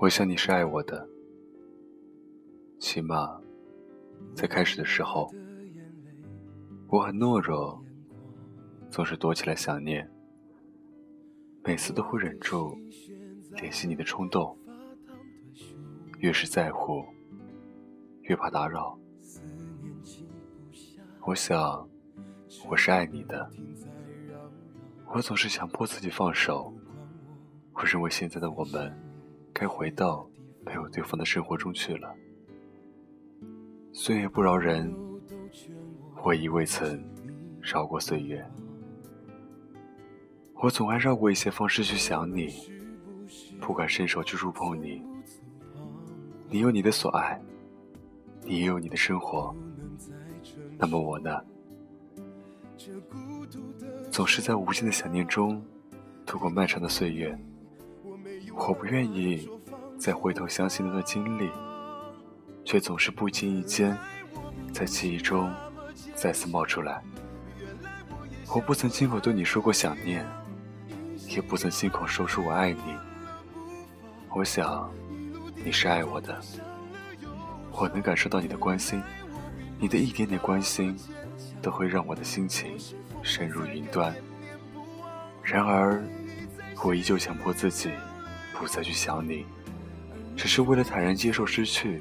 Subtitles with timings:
[0.00, 1.06] 我想你是爱我的，
[2.78, 3.38] 起码
[4.34, 5.30] 在开始的时候，
[6.88, 7.78] 我很懦弱，
[8.88, 10.10] 总是躲起来想念，
[11.62, 12.74] 每次都会忍住
[13.56, 14.56] 联系你的冲动。
[16.20, 17.04] 越是在乎，
[18.22, 18.98] 越怕打扰。
[21.26, 21.86] 我想，
[22.70, 23.50] 我是爱你的，
[25.12, 26.72] 我总是强迫自己放手。
[27.74, 29.09] 我认为现在的我们。
[29.60, 30.26] 该回到
[30.64, 32.14] 没有对方的生活中去了。
[33.92, 34.90] 岁月不饶人，
[36.24, 36.98] 我亦未曾
[37.60, 38.42] 饶过岁月。
[40.54, 42.48] 我总爱绕过一些方式去想你，
[43.60, 45.02] 不敢伸手去触碰你。
[46.48, 47.38] 你有你的所爱，
[48.42, 49.54] 你也有你的生活。
[50.78, 51.38] 那么我呢？
[54.10, 55.62] 总是在无尽的想念中
[56.24, 57.38] 度过漫长的岁月。
[58.52, 59.48] 我不愿意
[60.00, 61.50] 再回头想起那段经历，
[62.64, 63.94] 却总是不经意间
[64.72, 65.52] 在记忆中
[66.14, 67.02] 再次冒出来。
[68.48, 70.26] 我不曾亲口对你说过想念，
[71.28, 72.96] 也不曾亲口说出我爱你。
[74.30, 74.90] 我想
[75.62, 76.40] 你是爱我的，
[77.70, 79.02] 我能感受到你的关心，
[79.78, 80.96] 你的一点点关心
[81.60, 82.74] 都会让我的心情
[83.22, 84.14] 深入云端。
[85.42, 86.02] 然而，
[86.82, 87.90] 我依旧强迫自己。
[88.54, 89.46] 不再去想你，
[90.36, 92.00] 只是为了坦然接受失去。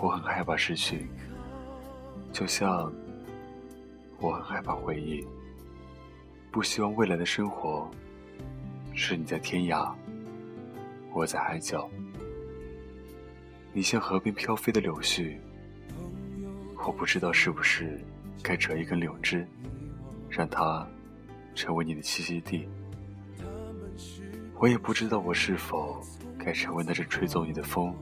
[0.00, 1.06] 我很害怕失去，
[2.30, 2.92] 就像
[4.18, 5.26] 我很害怕回忆。
[6.50, 7.90] 不希望未来的生活
[8.92, 9.92] 是你在天涯，
[11.12, 11.88] 我在海角。
[13.72, 15.36] 你像河边飘飞的柳絮，
[16.86, 17.98] 我不知道是不是
[18.42, 19.46] 该折一根柳枝，
[20.28, 20.86] 让它
[21.54, 22.68] 成为你的栖息地。
[24.56, 26.00] 我也不知道我是否
[26.44, 27.94] 该成为那阵吹走你的风，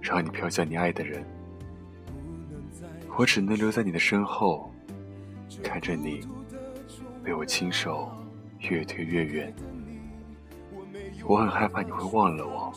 [0.00, 1.24] 让你飘向你爱的人。
[3.16, 4.72] 我只能留在你的身后，
[5.62, 6.26] 看着你
[7.22, 8.10] 被我亲手
[8.58, 9.54] 越推越远。
[11.24, 12.72] 我很害怕你会忘了我，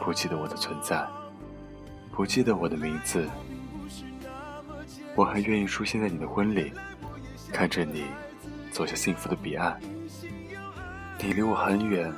[0.00, 1.04] 不记得我的存在，
[2.12, 3.28] 不记得我的名字。
[5.16, 6.72] 我很愿意出现在你的婚礼，
[7.52, 8.04] 看着你
[8.70, 9.78] 走向幸福的彼岸。
[11.18, 12.12] 你离我很远，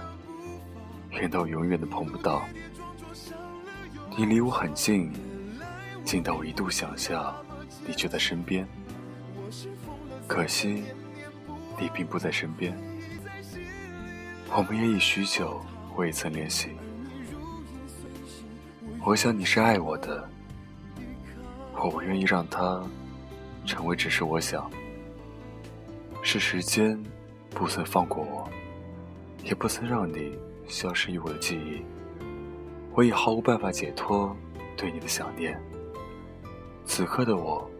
[1.14, 2.42] 远到永远都碰不到；
[4.16, 5.12] 你离我很近，
[6.04, 7.34] 近到我一度想象
[7.86, 8.66] 你就在身边。
[10.26, 10.84] 可惜，
[11.78, 12.76] 你并不在身边。
[14.56, 15.60] 我们也已许久
[15.96, 16.70] 未曾联系。
[19.04, 20.28] 我想你是爱我的，
[21.74, 22.82] 我不愿意让它
[23.66, 24.70] 成为只是我想。
[26.22, 26.98] 是时间
[27.50, 28.48] 不曾放过我。
[29.42, 31.82] 也不曾让你消失于我的记忆，
[32.92, 34.36] 我已毫无办法解脱
[34.76, 35.60] 对你的想念。
[36.86, 37.70] 此刻的我，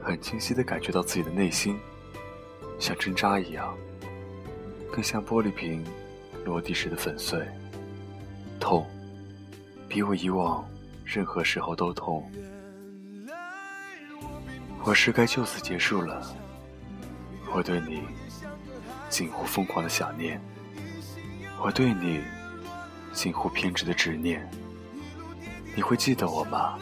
[0.00, 1.78] 很清晰地感觉到自己的内心
[2.78, 3.76] 像针扎一样，
[4.90, 5.84] 更像玻璃瓶
[6.44, 7.40] 落地时的粉碎。
[8.58, 8.86] 痛，
[9.88, 10.66] 比我以往
[11.04, 12.28] 任何时候都痛。
[14.82, 16.22] 我是该就此结束了，
[17.52, 18.02] 我对你
[19.08, 20.40] 近乎疯狂的想念。
[21.64, 22.20] 我对你
[23.14, 24.46] 近乎偏执的执念，
[25.74, 26.78] 你会记得我吗？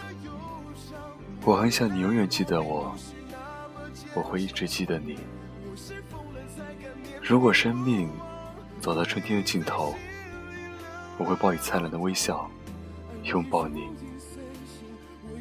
[1.45, 2.93] 我很想你永远记得我，
[4.13, 5.21] 我会一直记得你。
[7.23, 8.11] 如果生命
[8.81, 9.95] 走到春天的尽头，
[11.17, 12.51] 我会报以灿烂的微笑，
[13.23, 13.87] 拥抱你。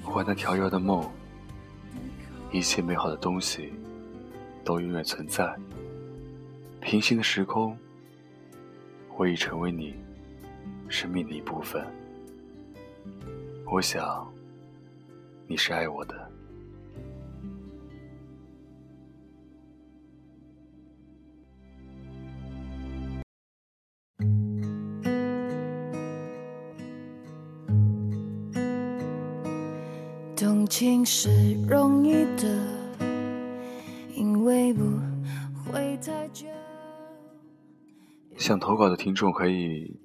[0.06, 1.10] 我那飘摇的梦，
[2.52, 3.74] 一切美好的东西
[4.64, 5.52] 都永远存在。
[6.80, 7.76] 平行的时空。
[9.22, 9.94] 我已成为你
[10.90, 11.86] 生命的一部分。
[13.72, 14.28] 我想，
[15.46, 16.32] 你是爱我的。
[30.36, 31.30] 动情是
[31.70, 32.48] 容易的，
[34.16, 34.82] 因为不
[35.72, 36.48] 会太久。
[38.42, 39.96] 想投稿的听众可以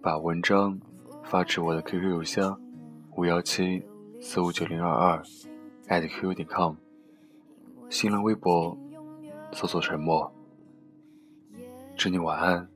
[0.00, 0.78] 把文章
[1.24, 2.56] 发至我的 QQ 邮箱
[3.16, 3.82] 五幺七
[4.20, 5.20] 四五九零二二
[5.88, 6.76] @QQ 点 com，
[7.90, 8.78] 新浪微博
[9.50, 10.32] 搜索沉默。
[11.96, 12.68] 祝你晚安，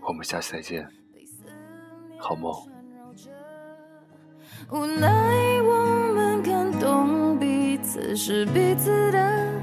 [0.00, 0.88] 我们下期再见，
[2.18, 2.52] 好梦。
[4.72, 9.62] 无奈我们感动彼此是彼此的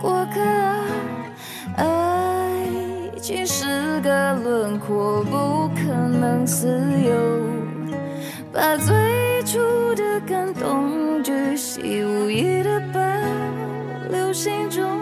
[0.00, 0.51] 过客。
[3.22, 7.12] 情是个轮廓，不可能自由。
[8.52, 9.60] 把最初
[9.94, 12.98] 的感动巨细无遗的保
[14.10, 15.00] 留心中，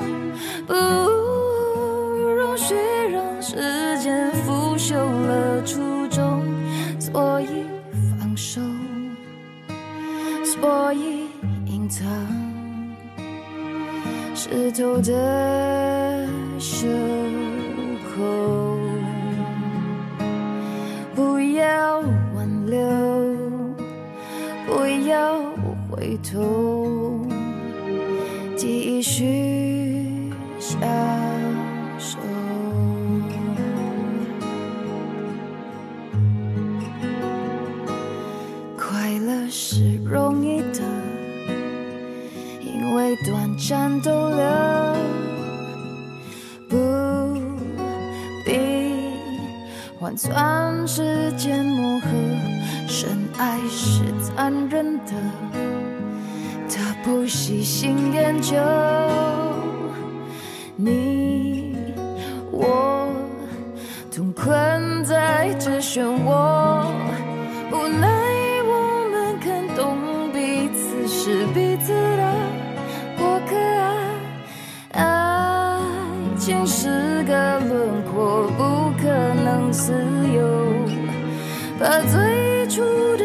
[0.66, 2.74] 不容许
[3.10, 3.56] 让时
[4.00, 6.44] 间腐朽了初衷，
[6.98, 7.64] 所以
[8.20, 8.60] 放手，
[10.44, 11.26] 所以
[11.64, 12.06] 隐藏
[14.34, 15.39] 湿透的
[26.20, 27.26] 回头，
[28.56, 30.78] 继续享
[31.98, 32.18] 受。
[38.76, 40.82] 快乐是容易的，
[42.60, 44.36] 因为短暂逗留，
[46.68, 46.76] 不
[48.44, 48.58] 必
[49.98, 52.08] 换算时间磨合。
[52.86, 55.12] 深爱是残忍的，
[56.72, 58.56] 他不喜新厌旧。
[60.76, 61.76] 你
[62.50, 63.08] 我
[64.14, 66.86] 同困在这漩涡，
[67.72, 68.08] 无奈
[68.64, 72.22] 我们看懂彼此是彼此的
[73.18, 73.56] 过客
[74.98, 75.02] 啊。
[75.80, 79.08] 爱情是个轮廓，不可
[79.44, 79.92] 能自
[80.34, 80.38] 由。
[81.78, 82.82] 把最初
[83.16, 83.24] 的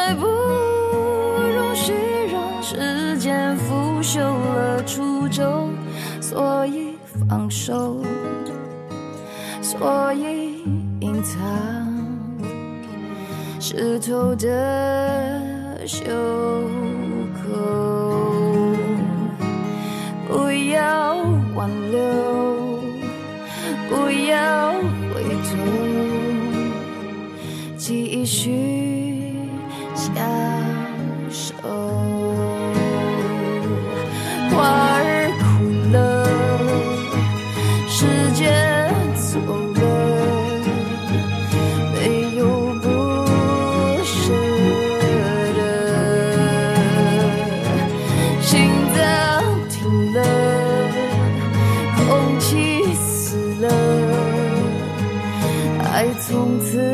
[0.00, 1.92] 再不容许
[2.32, 5.74] 让时间腐朽了初衷，
[6.22, 6.94] 所以
[7.28, 8.02] 放手，
[9.60, 10.64] 所以
[11.00, 11.38] 隐藏
[13.60, 16.10] 湿透的袖
[17.36, 18.74] 口，
[20.26, 21.14] 不要
[21.54, 22.00] 挽留。
[23.90, 23.94] 不
[24.30, 24.72] 要
[25.12, 25.50] 回头，
[27.76, 28.48] 继续
[56.30, 56.89] 从此。